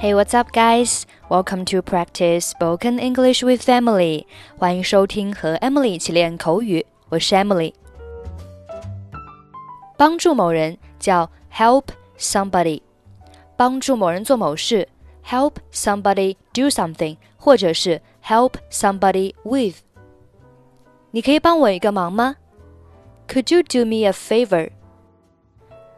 [0.00, 1.06] Hey, what's up, guys?
[1.28, 4.26] Welcome to practice spoken English with Emily.
[4.58, 7.72] 欢迎收听和 Emily 一起练口语，我是 Emily。
[9.96, 11.84] 帮助某人叫 help
[12.18, 12.82] somebody，
[13.56, 14.88] 帮助某人做某事
[15.26, 19.76] help somebody do something，或者是 help somebody with。
[21.10, 22.36] 你可以帮我一个忙吗？
[23.26, 24.70] Could you do me a favor？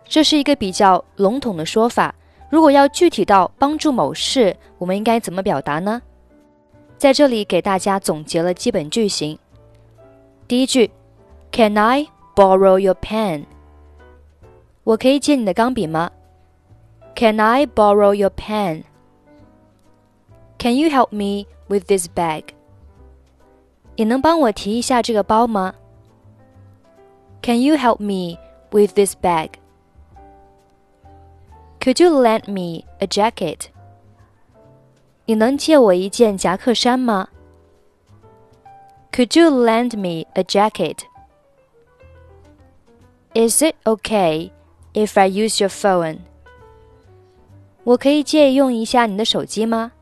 [0.05, 2.15] 这是一个比较笼统的说法。
[2.54, 6.00] 如果要具体到帮助某事，我们应该怎么表达呢？
[7.00, 9.40] 在这里给大家总结了基本句型。
[10.48, 10.92] 第一句
[11.52, 12.06] ，Can I
[12.36, 13.46] borrow your pen？
[14.84, 16.12] 我可以借你的钢笔吗
[17.16, 22.44] ？Can I borrow your pen？Can you help me with this bag？
[23.96, 25.74] 你能帮我提一下这个包吗
[27.42, 28.38] ？Can you help me
[28.70, 29.50] with this bag？
[31.83, 33.71] bag？Could you lend me a jacket?
[35.27, 37.29] 你能借我一件夹克衫吗？
[39.13, 41.01] Could you lend me a jacket?
[43.35, 44.51] Is it okay
[44.95, 46.21] if I use your phone?
[47.85, 49.93] 我可以借用一下你的手机吗？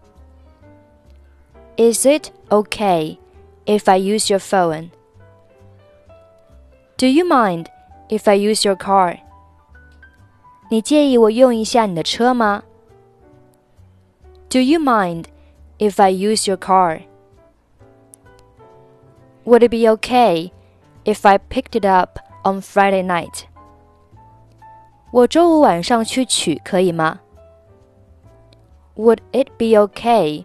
[1.76, 3.18] Is it okay
[3.66, 4.90] if I use your phone?
[6.96, 7.66] Do you mind
[8.08, 9.18] if I use your car?
[10.70, 12.62] 你介意我用一下你的车吗？
[14.48, 15.26] Do you mind
[15.78, 17.02] if I use your car?
[19.44, 20.50] Would it be okay
[21.04, 23.44] if I picked it up on Friday night?
[25.12, 27.20] 我周五晚上去取可以吗？
[28.96, 30.44] Would it be okay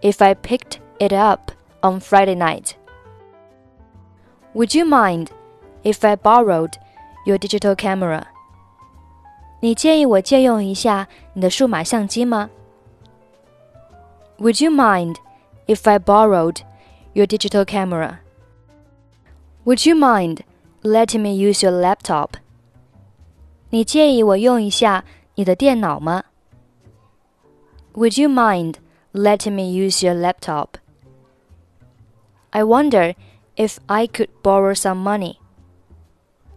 [0.00, 2.72] if I picked it up on Friday night?
[4.54, 5.28] Would you mind
[5.82, 6.72] if I borrowed
[7.26, 8.24] your digital camera?
[9.60, 12.50] 你介意我借用一下你的数码相机吗？
[14.38, 15.16] Would you mind
[15.66, 16.58] if I borrowed
[17.12, 18.18] your digital camera?
[19.64, 20.40] Would you mind
[20.82, 22.30] letting me use your laptop?
[23.70, 25.04] 你介意我用一下
[25.36, 26.24] 你的电脑吗？
[27.94, 28.74] Would you mind
[29.12, 30.70] letting me use your laptop?
[32.50, 33.14] I wonder
[33.56, 35.36] if I could borrow some money.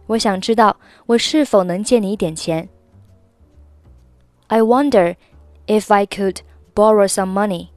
[0.08, 0.76] 我想知道
[1.06, 2.68] 我是否能借你一点钱。
[4.48, 5.16] I wonder
[5.66, 6.40] if I could
[6.74, 7.68] borrow some money.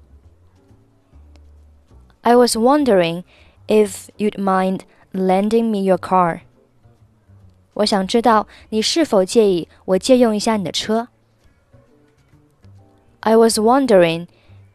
[2.21, 3.23] I was wondering
[3.67, 6.41] if you'd mind lending me your car.
[7.73, 11.07] 我想知道你是否介意我借用一下你的车。
[13.21, 14.27] I was wondering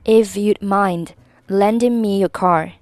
[0.05, 1.11] if you'd mind
[1.49, 2.73] lending me your car.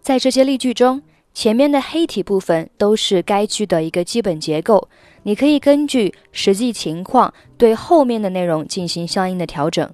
[0.00, 4.88] 在这些例句中，前面的黑体部分都是该句的一个基本结构，
[5.22, 9.88] 你可以根据实际情况对后面的内容进行相应的调整。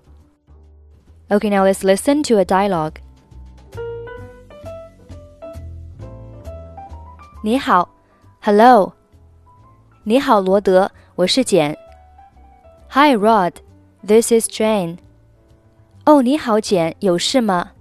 [1.28, 2.94] Okay, now let's listen to a dialogue.
[7.42, 7.88] 你好，
[8.40, 8.94] Hello。
[10.04, 11.76] 你好，罗德，我是简。
[12.90, 13.52] Hi, Rod.
[14.06, 14.96] This is Jane.
[16.06, 17.72] 哦，你好，简，有事吗？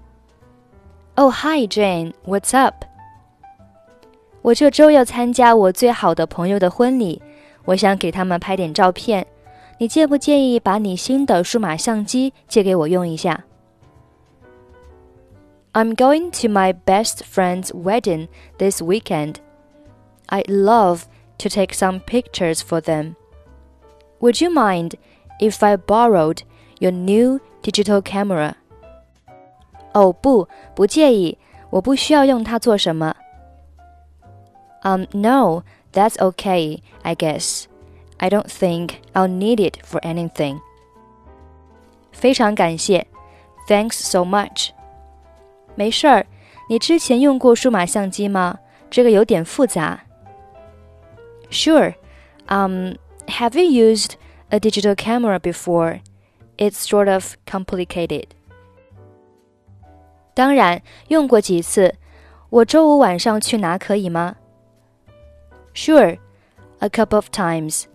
[1.15, 2.13] Oh, hi, Jane.
[2.25, 2.83] What's up?
[4.41, 7.21] 我这周要参加我最好的朋友的婚礼，
[7.64, 9.26] 我想给他们拍点照片。
[9.78, 13.44] 你介不介意把你新的数码相机借给我用一下
[15.72, 18.28] ？I'm going to my best friend's wedding
[18.58, 19.36] this weekend.
[20.28, 21.02] I'd love
[21.38, 23.14] to take some pictures for them.
[24.20, 24.92] Would you mind
[25.40, 26.42] if I borrowed
[26.78, 28.54] your new digital camera?
[29.92, 31.38] 哦，不，不介意，
[31.70, 33.16] 我不需要用它做什么。
[34.83, 37.65] um, no, that's okay, I guess.
[38.19, 40.59] I don't think I'll need it for anything.
[42.11, 43.07] 非常感谢，
[43.67, 44.69] Thanks so much.
[45.75, 46.25] 没事儿，
[46.69, 48.57] 你之前用过数码相机吗？
[48.89, 50.01] 这个有点复杂。
[51.49, 51.93] Sure.
[52.47, 52.95] Um,
[53.27, 54.13] have you used
[54.49, 55.99] a digital camera before?
[56.57, 58.25] It's sort of complicated.
[60.33, 61.95] 当然，用过几次。
[62.49, 64.37] 我周五晚上去拿可以吗
[65.73, 66.17] ？Sure,
[66.81, 67.87] a couple of times.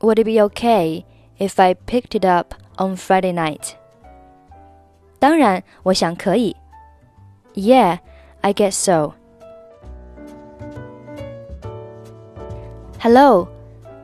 [0.00, 1.04] Would it be okay
[1.38, 3.76] if I picked it up on Friday night?
[5.18, 6.54] 当然，我想可以。
[7.54, 7.98] Yeah,
[8.42, 9.14] I guess so.
[12.98, 13.48] Hello.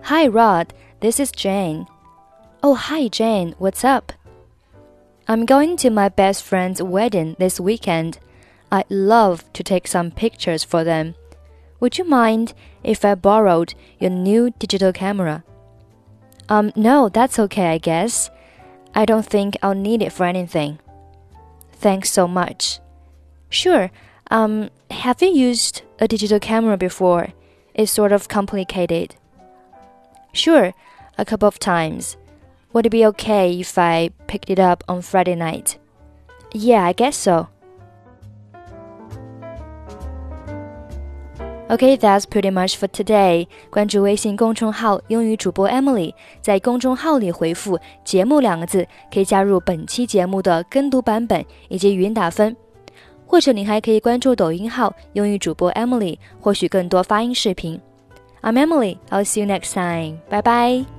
[0.05, 0.69] Hi, Rod.
[1.01, 1.87] This is Jane.
[2.63, 3.55] Oh, hi, Jane.
[3.59, 4.13] What's up?
[5.27, 8.19] I'm going to my best friend's wedding this weekend.
[8.71, 11.15] I'd love to take some pictures for them.
[11.80, 15.44] Would you mind if I borrowed your new digital camera?
[16.48, 18.30] Um, no, that's okay, I guess.
[18.94, 20.80] I don't think I'll need it for anything.
[21.74, 22.80] Thanks so much.
[23.50, 23.92] Sure.
[24.32, 27.34] Um, have you used a digital camera before?
[27.74, 29.16] It's sort of complicated.
[30.32, 30.74] Sure,
[31.18, 32.18] a couple of times.
[32.74, 35.78] Would it be okay if I picked it up on Friday night?
[36.54, 37.50] Yeah, I guess so.
[41.68, 43.48] Okay, that's pretty much for today.
[43.72, 52.56] 关注微信公众号“英语主播 Emily”，在公众号里回复“节目”两个字，可以加入本期节目的跟读版本以及语音打分。
[53.26, 57.82] 或者你还可以关注抖音号“英语主播 Emily”，获取更多发音视频。
[58.44, 59.00] I'm Emily.
[59.10, 60.20] I'll see you next time.
[60.30, 60.95] Bye bye.